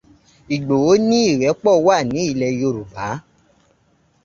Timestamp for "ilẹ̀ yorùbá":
2.31-3.05